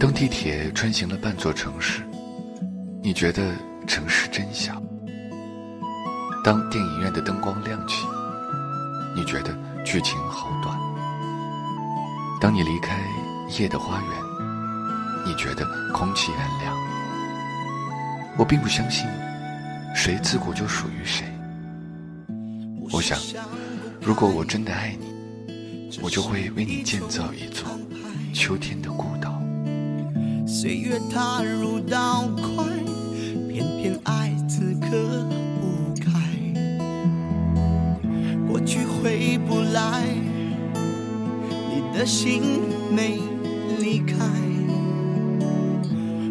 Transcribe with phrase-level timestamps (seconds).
[0.00, 2.00] 当地铁穿行了半座城市，
[3.02, 3.54] 你觉得
[3.86, 4.72] 城市真小；
[6.42, 8.06] 当电影院的灯光亮起，
[9.14, 10.74] 你觉得剧情好短；
[12.40, 12.98] 当你离开
[13.58, 14.10] 夜的花园，
[15.26, 16.74] 你觉得空气很凉。
[18.38, 19.06] 我并不相信，
[19.94, 21.26] 谁自古就属于谁。
[22.90, 23.18] 我想，
[24.00, 24.96] 如果我真的爱
[25.46, 27.68] 你，我就会为你建造一座
[28.32, 29.19] 秋天的孤岛。
[30.52, 32.64] 岁月踏入刀块，
[33.48, 35.24] 偏偏爱此刻
[35.60, 36.10] 不开。
[38.48, 40.02] 过去回不来，
[41.70, 42.42] 你的心
[42.90, 43.20] 没
[43.78, 44.16] 离开。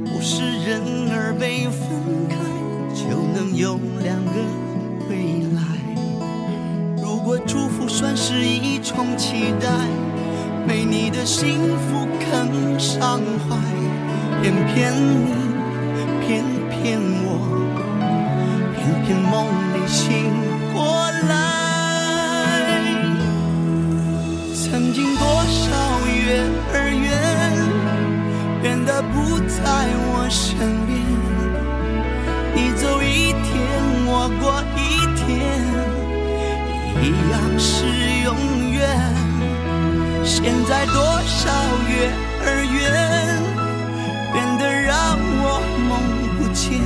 [0.04, 0.82] 不是人
[1.14, 2.36] 儿被分开
[2.94, 4.34] 就能有两个
[5.10, 5.64] 未来。
[7.02, 9.70] 如果祝福算是一种期待，
[10.70, 13.58] 没你的幸福肯伤怀。
[14.40, 15.34] 偏偏你，
[16.22, 17.28] 偏偏我，
[18.76, 19.34] 偏偏梦
[19.74, 20.06] 里醒
[20.72, 20.78] 过
[21.28, 21.34] 来。
[24.54, 25.66] 曾经多少
[26.06, 27.10] 月儿圆，
[28.62, 29.58] 圆的不在
[30.12, 30.46] 我身
[30.86, 30.90] 边。
[32.54, 33.58] 你走一天，
[34.06, 34.78] 我过一
[35.18, 35.28] 天，
[37.02, 37.74] 一样是
[38.24, 38.30] 永
[38.72, 39.19] 远。
[40.30, 40.94] 现在多
[41.26, 41.50] 少
[41.90, 42.08] 月
[42.46, 42.80] 儿圆？
[44.36, 45.92] 圆得让我梦
[46.38, 46.80] 不见，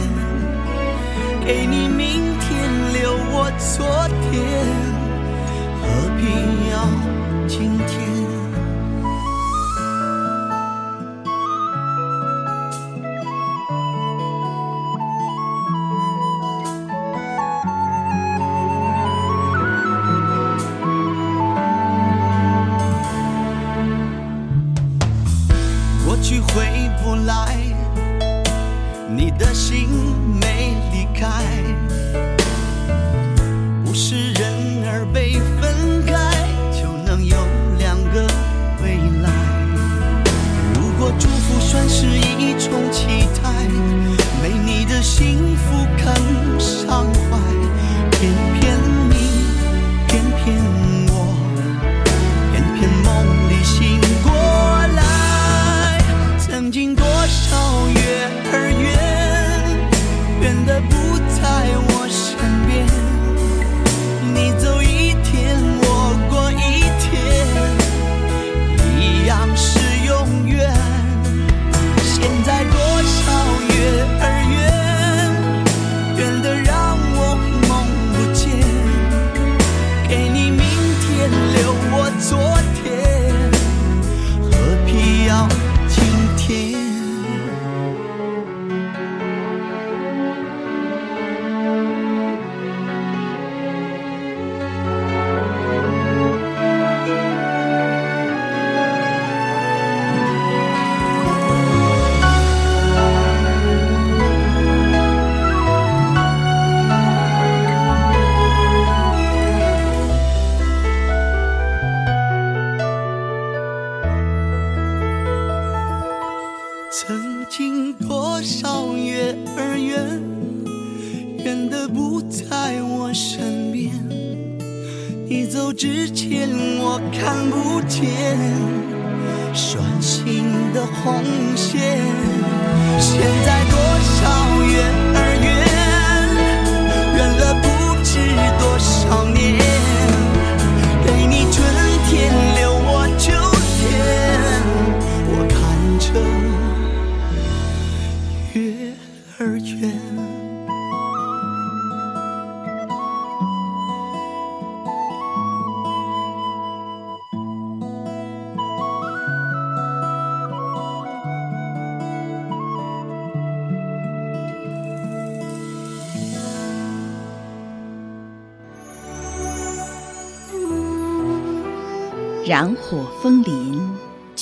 [1.46, 2.50] 给你明天，
[2.94, 3.86] 留我昨
[4.32, 4.32] 天，
[5.82, 5.84] 何
[6.18, 6.24] 必
[6.72, 6.74] 要
[7.46, 8.23] 今天？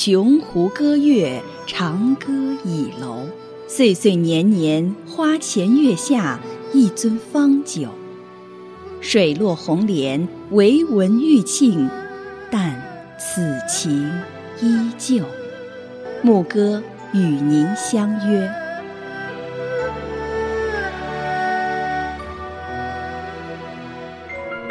[0.04, 2.34] 琼湖歌月，长歌
[2.66, 3.28] 倚楼。
[3.68, 6.40] 岁岁年年，花前月下，
[6.74, 7.88] 一樽方酒。
[9.00, 11.88] 水落红莲，唯闻玉磬，
[12.50, 12.82] 但
[13.20, 14.12] 此情
[14.60, 15.24] 依旧。
[16.24, 16.82] 牧歌
[17.14, 18.50] 与您相约。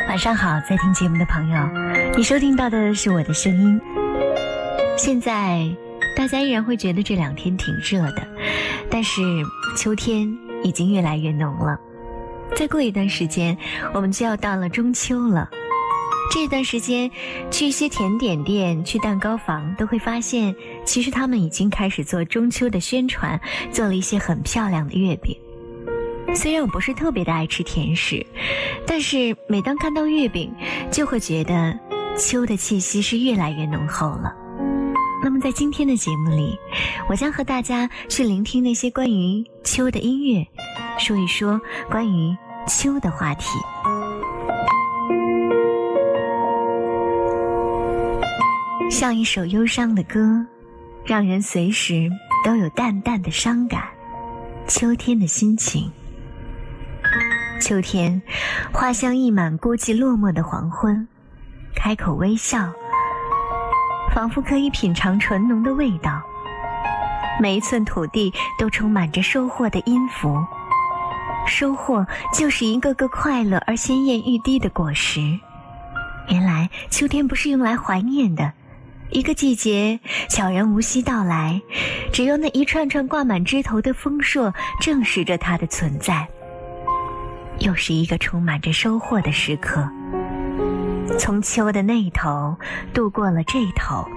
[0.08, 1.56] 晚上好，在听节目的朋友，
[2.16, 3.80] 你收听到的是我的声音。
[5.02, 5.66] 现在
[6.14, 8.28] 大家依然会觉得这两天挺热的，
[8.90, 9.22] 但是
[9.74, 10.30] 秋天
[10.62, 11.80] 已经越来越浓了。
[12.54, 13.56] 再过一段时间，
[13.94, 15.48] 我们就要到了中秋了。
[16.30, 17.10] 这段时间，
[17.50, 20.54] 去一些甜点店、去蛋糕房，都会发现，
[20.84, 23.40] 其实他们已经开始做中秋的宣传，
[23.72, 25.34] 做了一些很漂亮的月饼。
[26.34, 28.26] 虽然我不是特别的爱吃甜食，
[28.86, 30.52] 但是每当看到月饼，
[30.90, 31.74] 就会觉得
[32.18, 34.36] 秋的气息是越来越浓厚了。
[35.40, 36.58] 在今天的节目里，
[37.08, 40.46] 我将和大家去聆听那些关于秋的音乐，
[40.98, 41.60] 说一说
[41.90, 43.46] 关于秋的话题。
[48.90, 50.44] 像一首忧伤的歌，
[51.04, 52.10] 让人随时
[52.44, 53.84] 都有淡淡的伤感。
[54.66, 55.90] 秋天的心情，
[57.60, 58.20] 秋天，
[58.72, 61.08] 花香溢满孤寂落寞的黄昏，
[61.74, 62.72] 开口微笑，
[64.14, 66.22] 仿佛可以品尝醇浓的味道。
[67.40, 70.44] 每一寸土地都充满着收获的音符，
[71.46, 75.20] 收获就是一个个快乐而鲜艳欲滴的果实。
[76.28, 78.52] 原来秋天不是用来怀念的。
[79.10, 79.98] 一个季节
[80.28, 81.60] 悄然无息到来，
[82.12, 86.28] 只有那一串串挂满枝头的丰硕证实着它的存在。
[87.58, 89.90] 又是一个充满着收获的时刻。
[91.18, 92.56] 从秋的那头
[92.92, 94.08] 度过了这头，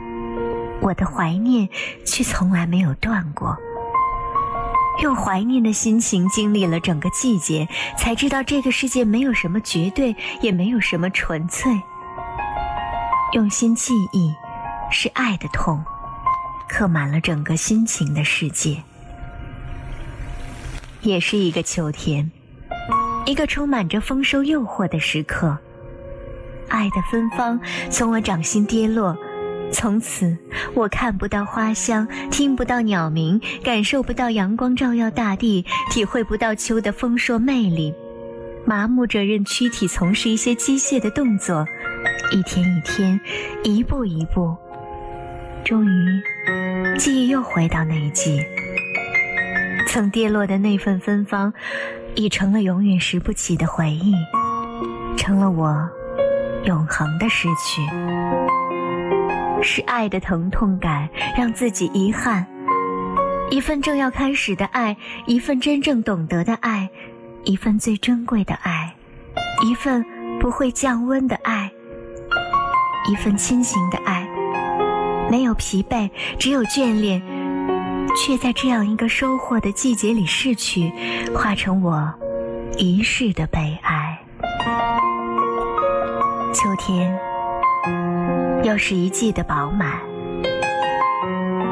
[0.82, 1.68] 我的怀念
[2.06, 3.58] 却从来没有断过。
[5.02, 7.68] 用怀念的心情经历了整个季节，
[7.98, 11.82] 才知道这个世界没有什么绝对，也没有什么纯粹。
[13.34, 14.34] 用心记忆。
[14.96, 15.84] 是爱的痛，
[16.70, 18.84] 刻满了整个心情的世界。
[21.02, 22.30] 也是一个秋天，
[23.26, 25.58] 一个充满着丰收诱惑的时刻。
[26.74, 27.60] 爱的芬芳
[27.92, 29.16] 从我掌心跌落，
[29.72, 30.36] 从此
[30.74, 37.94] 我看不到花香，听不到鸟鸣，感受不到阳光照耀大地，体会不到秋的丰硕魅力，
[38.66, 41.64] 麻木着任躯体从事一些机械的动作，
[42.32, 43.22] 一天一天，
[43.64, 44.58] 一步一步。
[45.64, 46.22] 终于，
[46.98, 48.44] 记忆又回到那一季，
[49.88, 51.54] 曾跌落的那份芬芳，
[52.16, 54.16] 已成了永远拾不起的回忆，
[55.16, 55.88] 成了我
[56.64, 57.82] 永恒的失去。
[59.62, 61.08] 是爱的疼痛感
[61.38, 62.46] 让自己遗憾，
[63.50, 66.90] 一份正要开始的爱，一份真正懂得的爱，
[67.46, 68.94] 一份最珍贵的爱，
[69.66, 70.06] 一份
[70.42, 71.72] 不会降温的爱，
[73.10, 74.28] 一份亲情的爱。
[75.32, 77.22] 没有疲惫，只有眷恋，
[78.18, 80.92] 却在这样一个收获的季节里逝去，
[81.34, 82.14] 化成我
[82.78, 84.03] 一世的悲哀。
[86.54, 87.12] 秋天，
[88.64, 90.00] 又是一季的饱满，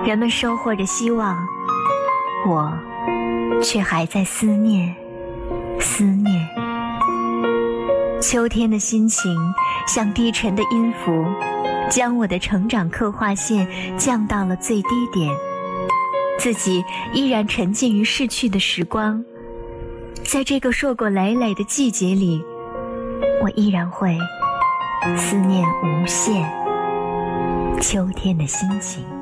[0.04, 1.38] 人们收获着希望，
[2.48, 2.74] 我
[3.62, 4.96] 却还在思念，
[5.80, 6.50] 思念。
[8.20, 9.32] 秋天的心情，
[9.88, 11.26] 像低沉的音符。
[11.90, 13.68] 将我的成长刻画线
[13.98, 15.30] 降到了最低点，
[16.40, 19.24] 自己依然沉浸于逝去的时光，
[20.24, 22.42] 在这个硕果累累的季节里，
[23.44, 24.18] 我依然会
[25.18, 26.44] 思念无限
[27.82, 29.21] 秋天的心情。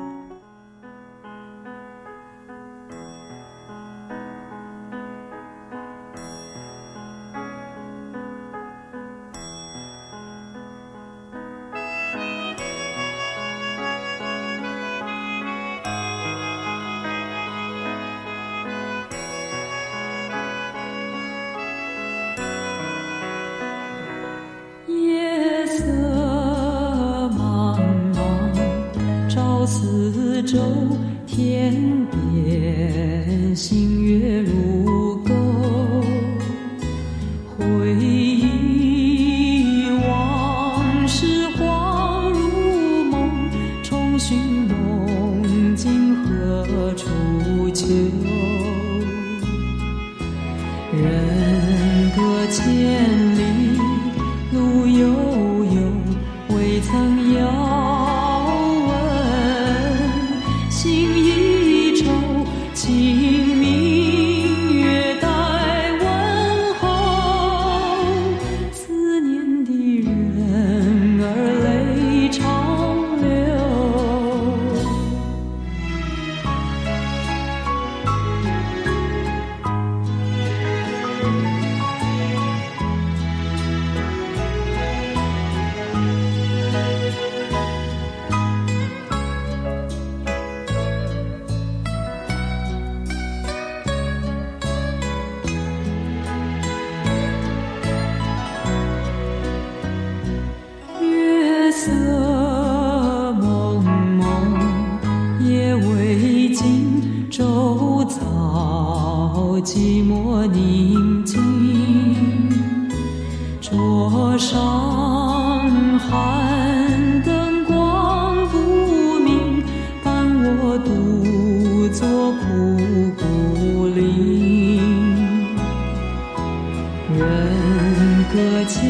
[127.26, 128.80] 人隔千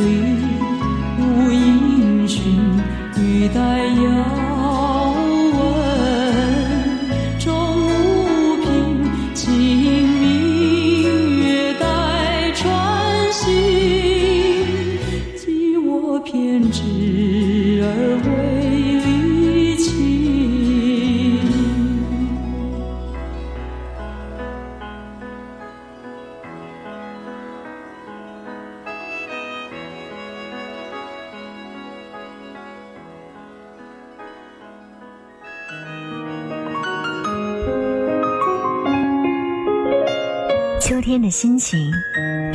[0.00, 0.06] 里，
[1.18, 2.58] 无音讯，
[3.16, 4.47] 欲待遥。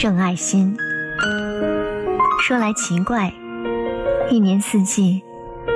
[0.03, 0.75] 郑爱心。
[2.41, 3.33] 说来奇怪，
[4.29, 5.23] 一年四季，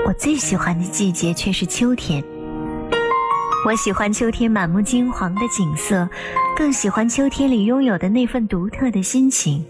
[0.06, 2.22] 我最喜欢的季节却是秋天。
[3.66, 6.10] 我喜欢秋天满目金黄的景色，
[6.58, 9.64] 更喜欢秋天里拥有的那份独特的心情。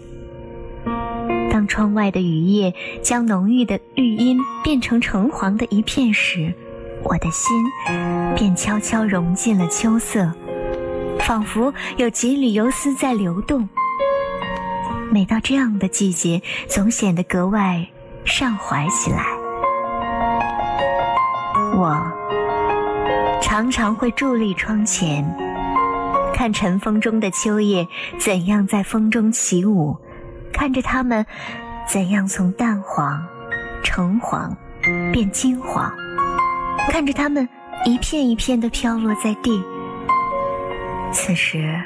[1.52, 6.52] 当窗外的雨夜将浓郁的绿荫变成橙黄的一片时，
[7.04, 7.64] 我的心
[8.34, 10.32] 便悄悄融进了秋色，
[11.20, 13.68] 仿佛有几缕游丝在流动。
[15.10, 17.86] 每到这样的季节，总显得格外
[18.24, 19.24] 上怀起来。
[21.74, 21.96] 我
[23.40, 25.24] 常常会伫立窗前，
[26.34, 27.86] 看晨风中的秋叶
[28.18, 29.96] 怎样在风中起舞，
[30.52, 31.24] 看着它们
[31.86, 33.24] 怎样从淡黄、
[33.82, 34.56] 橙黄
[35.12, 35.90] 变金黄。
[36.90, 37.48] 看着它们
[37.84, 39.62] 一片一片的飘落在地，
[41.12, 41.80] 此时，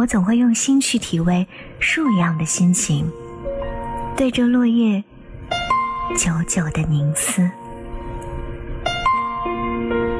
[0.00, 1.46] 我总会用心去体味
[1.78, 3.06] 树一样的心情，
[4.16, 5.04] 对着落叶
[6.16, 7.42] 久久的凝思。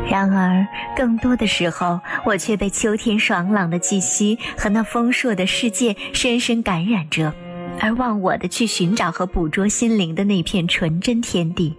[0.06, 7.32] 然而，更多的时候，我却被秋天爽朗的气息和那丰硕的世界深深感染着，
[7.80, 11.74] 而忘我的去寻找和捕捉心灵的那片纯真天地。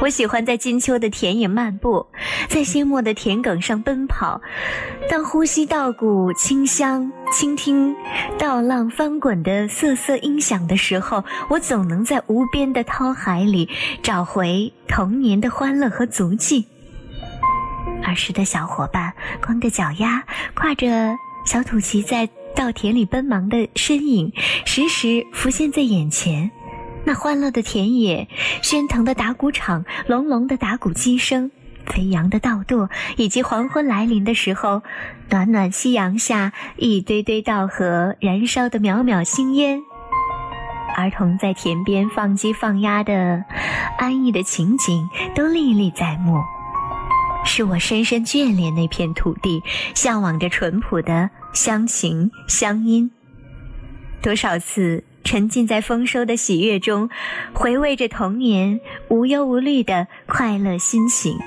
[0.00, 2.06] 我喜欢在金秋的田野漫步，
[2.48, 4.40] 在阡陌的田埂上奔跑。
[5.10, 7.94] 当呼吸稻谷清香，倾听
[8.38, 13.68] 稻浪翻滚的瑟瑟音响的时候，我总能在无边的涛海里
[14.02, 16.66] 找回童年的欢乐和足迹。
[18.02, 19.12] 儿时的小伙伴
[19.44, 20.24] 光着脚丫，
[20.56, 24.32] 挎着小土旗在稻田里奔忙的身影，
[24.64, 26.50] 时时浮现在眼前。
[27.10, 28.28] 那欢乐的田野，
[28.62, 31.50] 喧腾的打鼓场，隆隆的打鼓机声，
[31.84, 34.84] 飞扬的稻垛，以及黄昏来临的时候，
[35.28, 39.82] 暖暖夕阳下一堆堆稻禾燃烧的袅袅星烟，
[40.96, 43.44] 儿童在田边放鸡放鸭的
[43.98, 46.40] 安逸的情景，都历历在目，
[47.44, 49.64] 使我深深眷恋那片土地，
[49.96, 53.10] 向往着淳朴的乡情乡音。
[54.22, 55.02] 多少次。
[55.24, 57.08] 沉浸在丰收的喜悦中，
[57.52, 61.38] 回味着童年无忧无虑的快乐心情。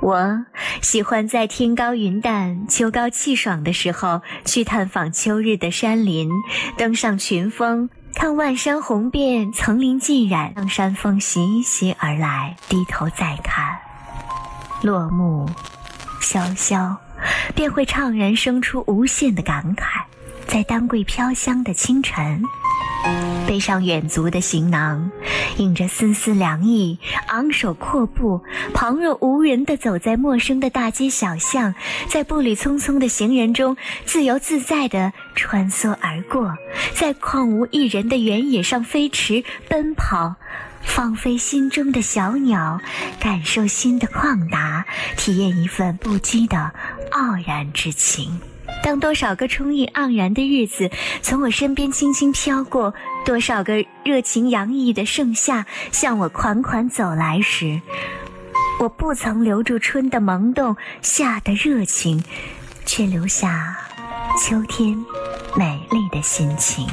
[0.00, 0.44] 我
[0.82, 6.28] 喜欢在天高云淡、秋高气爽的时候，去探访秋日的山林，
[6.76, 10.52] 登上群峰，看万山红遍，层林尽染。
[10.54, 13.78] 当山风习习而来，低头再看，
[14.82, 15.48] 落木
[16.20, 16.98] 萧萧，
[17.54, 20.04] 便会怅然生出无限的感慨。
[20.46, 22.42] 在丹桂飘香的清晨，
[23.46, 25.10] 背上远足的行囊，
[25.56, 26.98] 引着丝丝凉意，
[27.28, 28.40] 昂首阔步，
[28.72, 31.74] 旁若无人地走在陌生的大街小巷，
[32.08, 36.54] 在步履匆匆的行人中自由自在地穿梭而过，
[36.94, 40.36] 在旷无一人的原野上飞驰奔跑，
[40.82, 42.80] 放飞心中的小鸟，
[43.18, 44.86] 感受心的旷达，
[45.16, 46.72] 体验一份不羁的
[47.10, 48.40] 傲然之情。
[48.84, 50.90] 当多少个充溢盎然的日子
[51.22, 52.92] 从我身边轻轻飘过，
[53.24, 57.80] 多少个热情洋溢的盛夏向我款款走来时，
[58.78, 62.22] 我不曾留住春的萌动，夏的热情，
[62.84, 63.74] 却留下
[64.38, 64.94] 秋天
[65.56, 66.86] 美丽的心情。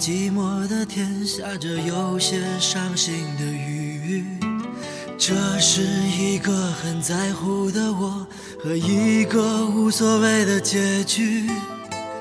[0.00, 4.24] 寂寞的天下着有些伤心的雨，
[5.18, 8.26] 这是一个很在乎的我
[8.64, 11.50] 和一个无所谓的结局。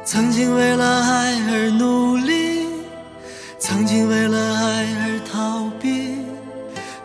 [0.03, 2.65] 曾经为了爱而努力，
[3.57, 6.17] 曾经为了爱而逃避，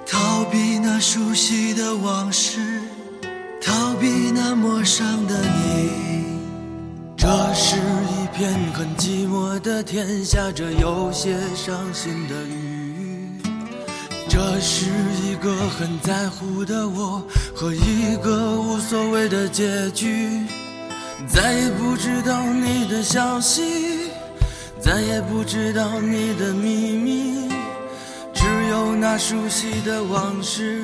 [0.05, 2.59] 逃避那熟悉的往事，
[3.63, 6.41] 逃避那陌生的你。
[7.17, 8.24] 这是一。
[8.37, 13.41] 片很寂寞的天，下着有些伤心的雨。
[14.29, 14.87] 这是
[15.23, 17.23] 一个很在乎的我
[17.55, 20.43] 和一个无所谓的结局。
[21.29, 24.11] 再也不知道你的消息，
[24.81, 27.49] 再也不知道你的秘密。
[28.35, 30.83] 只有那熟悉的往事，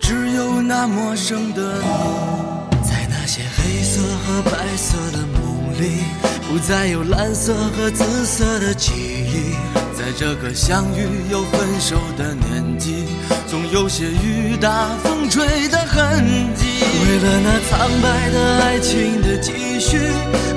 [0.00, 2.88] 只有那陌生的你。
[2.88, 6.04] 在那些黑色和白色的梦里，
[6.50, 9.54] 不再有蓝色和紫色的记忆。
[9.92, 13.04] 在这个相遇又分手的年纪，
[13.46, 16.24] 总有些雨打风吹的痕
[16.54, 16.66] 迹。
[17.04, 19.98] 为了那苍白的爱情的继续，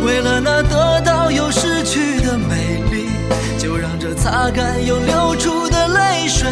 [0.06, 3.10] 为了那得到又失去的美丽，
[3.60, 6.48] 就让这擦干又流出的泪水，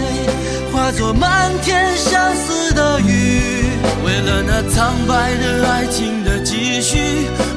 [0.74, 3.64] 化作漫天相思的雨。
[4.04, 6.98] 为了那苍白的爱情的继续，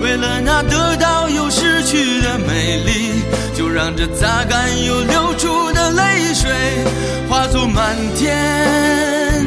[0.00, 6.52] 为了那得到又失去的美丽，就让这擦干又流出的泪水，
[7.28, 9.44] 化作满天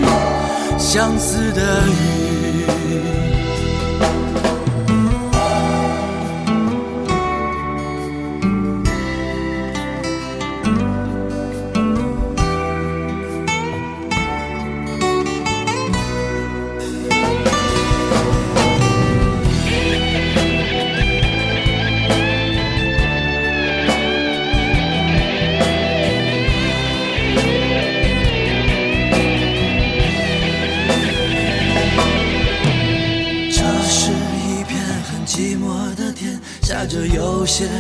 [0.77, 3.25] 相思的雨。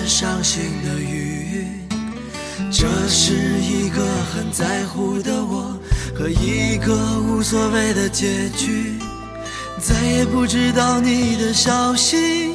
[0.07, 1.67] 伤心的雨。
[2.71, 5.77] 这是一个很在乎的我
[6.17, 8.93] 和一个无所谓的结局。
[9.79, 12.53] 再也不知道你的消息，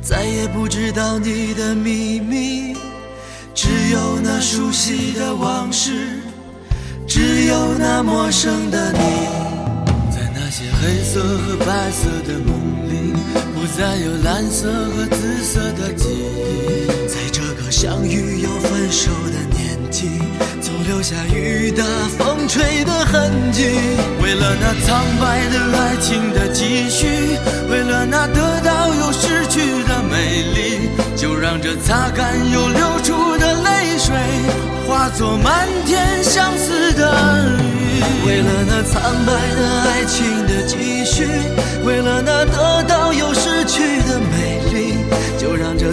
[0.00, 2.76] 再也不知道你的秘密，
[3.54, 6.20] 只有那熟悉的往事，
[7.06, 8.98] 只有那陌生的你。
[10.10, 12.54] 在那些黑色和白色的梦
[12.88, 13.12] 里，
[13.66, 16.86] 不再有蓝色和紫色的记忆。
[17.08, 20.08] 在这个相遇又分手的年纪，
[20.60, 21.82] 总留下雨打
[22.16, 23.64] 风吹的痕迹。
[24.22, 27.08] 为了那苍白的爱情的继续，
[27.68, 34.14] 为了那得到又失去的美丽，就让这擦干又流出的泪水，
[34.86, 37.66] 化作漫天相思的雨。
[38.24, 41.26] 为了那苍白的爱情的继续，
[41.84, 43.45] 为了那得到又失，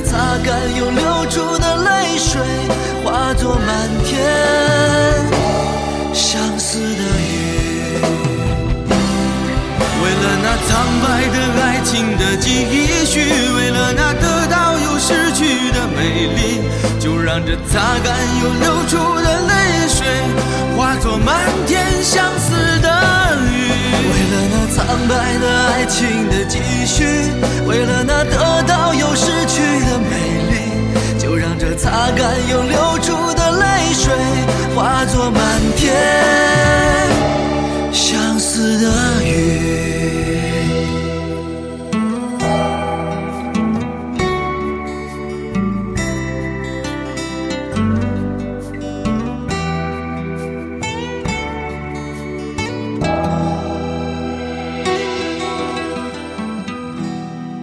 [0.04, 2.42] 擦干又流出的泪水，
[3.04, 4.14] 化作漫天
[6.14, 7.32] 相思的雨。
[10.04, 12.48] 为了那苍白的爱情的继
[13.06, 13.14] 续，
[13.56, 16.00] 为了那得到又失去的美
[16.36, 16.40] 丽，
[17.00, 17.72] 就让这擦
[18.04, 18.08] 干
[18.42, 19.52] 又流出的泪
[19.88, 19.98] 水，
[20.78, 21.32] 化作漫
[21.66, 22.88] 天相思的
[23.48, 23.52] 雨。
[24.06, 27.00] 为了那苍白的爱情的继续，
[27.66, 29.43] 为了那得到又失去，
[31.76, 34.14] 擦干又流出的泪水，
[34.76, 35.42] 化作漫
[35.76, 35.94] 天
[37.92, 39.74] 相思的雨。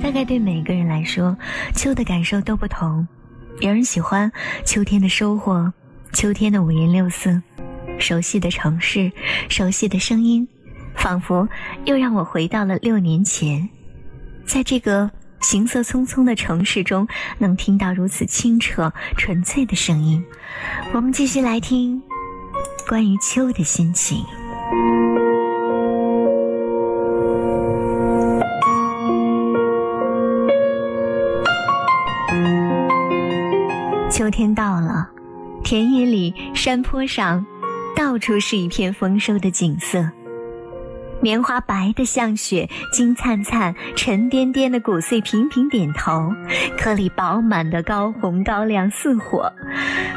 [0.03, 1.37] 大概对每个人来说，
[1.75, 3.07] 秋的感受都不同。
[3.61, 4.33] 有人喜欢
[4.65, 5.71] 秋天的收获，
[6.15, 7.43] 秋天的五颜六色，
[7.99, 9.13] 熟悉的城市，
[9.51, 10.49] 熟悉的声音，
[10.97, 11.47] 仿佛
[11.85, 13.69] 又让我回到了六年前，
[14.47, 20.25] 在这个行色匆匆的城市中，能听到如此清澈纯粹的声音。
[20.95, 22.03] 我们继续来听
[22.89, 24.25] 关于秋的心情。
[34.31, 35.11] 天到了，
[35.65, 37.45] 田野里、山坡上，
[37.97, 40.09] 到处是一片丰收的景色。
[41.23, 46.33] 棉花白的像雪，金灿灿、沉甸甸的谷穗频频点头，
[46.79, 49.53] 颗粒饱满的高红高粱似火。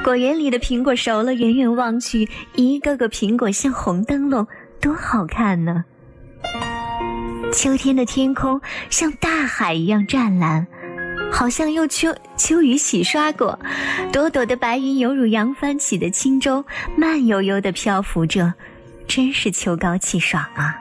[0.02, 4.48] 果园里的苹果熟了，远远望去，一个个苹果像红灯笼，
[4.80, 5.84] 多好看呢！
[7.52, 10.66] 秋天的天空像大海一样湛蓝。
[11.34, 13.60] 好像又秋秋雨洗刷过，
[14.14, 16.64] 朵朵的白云犹如扬帆起的轻舟，
[16.96, 18.54] 慢悠悠地漂浮着，
[19.08, 20.80] 真是秋高气爽啊！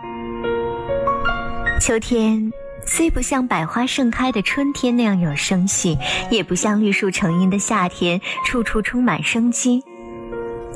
[1.81, 2.53] 秋天
[2.87, 5.97] 虽不像百花盛开的春天那样有生气，
[6.31, 9.83] 也不像绿树成荫的夏天处处充满生机，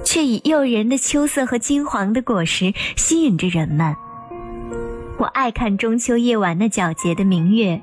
[0.03, 3.95] 却以诱人的秋色和金黄的果实吸引着人们。
[5.19, 7.81] 我爱看中秋夜晚那皎洁的明月，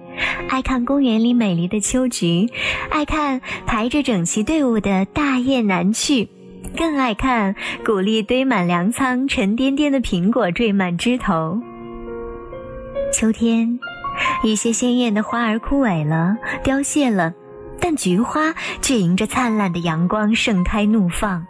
[0.50, 2.48] 爱看公园里美丽的秋菊，
[2.92, 6.30] 爱看排着整齐队伍的大雁南去，
[6.78, 11.60] 更爱看谷粒堆满粮仓、沉甸甸的苹果缀满枝头。
[13.12, 13.80] 秋天
[14.44, 17.34] 一些鲜艳的花儿枯萎了，凋谢了，
[17.80, 21.48] 但菊花却迎着灿烂的阳光盛开怒放。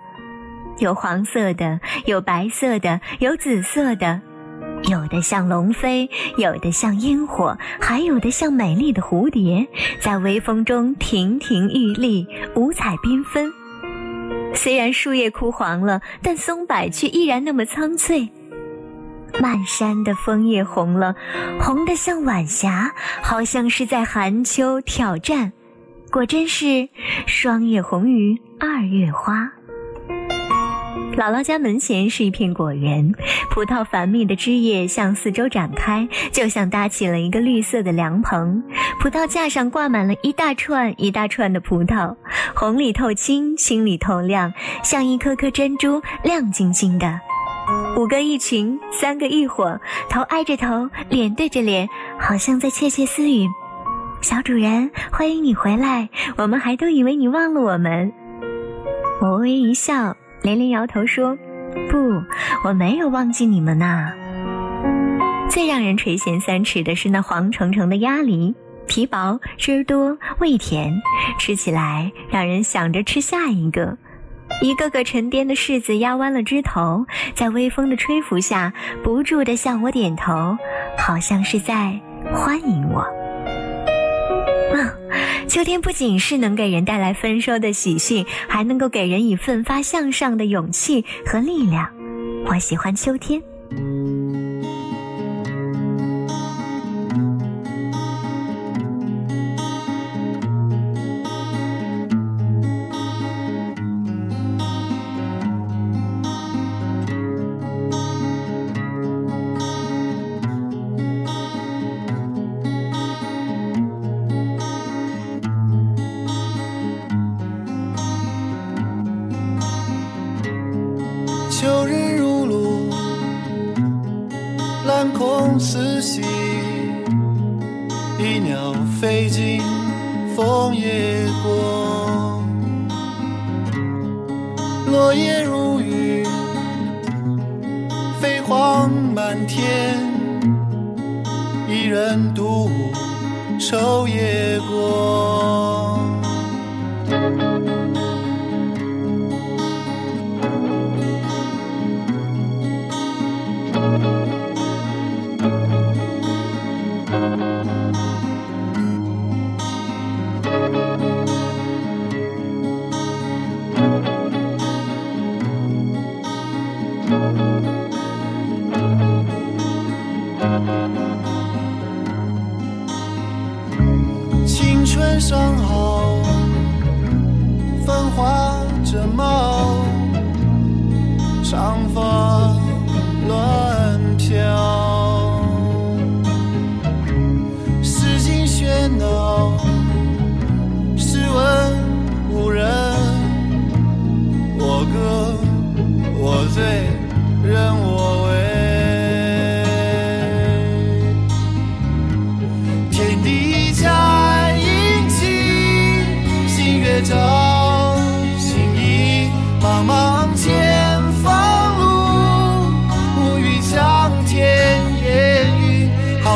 [0.80, 4.22] 有黄色的，有白色的，有紫色的，
[4.90, 9.66] 有的像龙飞，有的像烟火，还有的像美丽的蝴蝶，
[10.00, 13.52] 在微风中亭亭玉立，五彩缤纷。
[14.54, 18.30] 虽然树叶枯黄了，但松柏却依然那么苍翠。
[19.42, 21.16] 漫山的枫叶红了，
[21.60, 25.54] 红得像晚霞，好像是在寒秋挑战。
[26.12, 26.90] 果真是
[27.26, 29.52] 霜叶红于二月花。
[31.16, 33.14] 姥姥家门前是一片果园，
[33.52, 38.64] 葡萄繁密的枝叶向四周展开，就像搭起了一个绿色的凉棚。
[39.00, 42.16] 葡萄架上挂满了一大串一大串的葡萄，
[42.56, 47.20] 红里透青，青里透亮，像一颗颗珍珠，亮晶晶的。
[47.96, 51.88] 五个一群，三个一伙，头挨着头，脸对着脸，
[52.20, 53.48] 好像在窃窃私语。
[54.22, 58.12] 小主人，欢迎你回来，我们还都以为你忘了我们。
[59.22, 60.16] 我微微一笑。
[60.44, 61.38] 连连摇头说
[61.90, 62.22] ：“不，
[62.68, 64.12] 我没有忘记你们呐。”
[65.50, 68.54] 最让人垂涎三尺的是那黄澄澄的鸭梨，
[68.88, 71.02] 皮薄汁儿多味甜，
[71.40, 73.98] 吃起来让人想着吃下一个。
[74.62, 80.58] 一个个沉甸的柿子压弯了枝头，在微风的吹拂下，不住地向我点头，
[80.98, 82.00] 好像是在
[82.34, 83.06] 欢迎我。
[85.48, 91.90] 秋天不仅是能给人带来丰收的喜讯，还能够给人以奋发向上的勇气和力量。
[92.46, 93.53] 我喜欢秋天。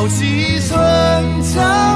[0.07, 1.86] 几寸残。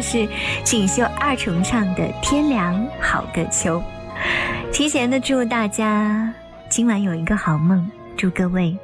[0.00, 0.28] 是
[0.64, 3.80] 锦绣二重唱的《天凉好个秋》。
[4.72, 6.32] 提前的祝大家
[6.68, 8.76] 今晚有一个好梦，祝各位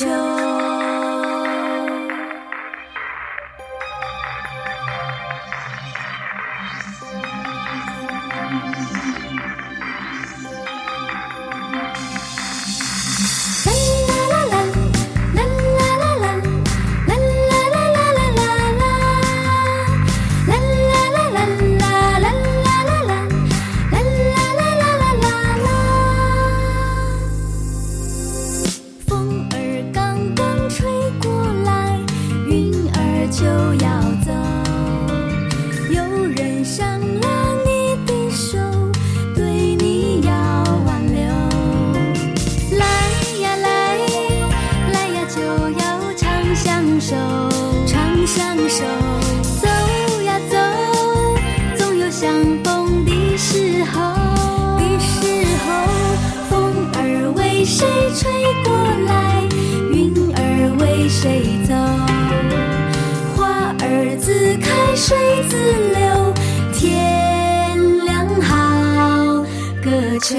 [0.00, 0.29] 手，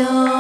[0.01, 0.31] 주여